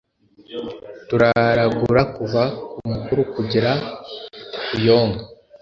turaragura 1.07 2.01
kuva 2.15 2.41
ku 2.73 2.79
mukuru 2.91 3.21
kugera 3.33 3.71
kuyonka 4.67 5.23